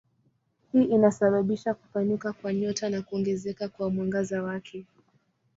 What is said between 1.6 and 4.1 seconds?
kupanuka kwa nyota na kuongezeka kwa